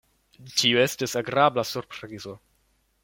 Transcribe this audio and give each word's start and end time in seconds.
Tio 0.61 0.79
estis 0.83 1.13
agrabla 1.21 1.67
surprizo. 1.73 2.35